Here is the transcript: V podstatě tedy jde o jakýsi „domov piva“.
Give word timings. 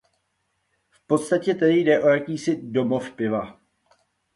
V 0.89 1.07
podstatě 1.07 1.53
tedy 1.53 1.79
jde 1.79 2.03
o 2.03 2.09
jakýsi 2.09 2.59
„domov 2.63 3.11
piva“. 3.11 3.61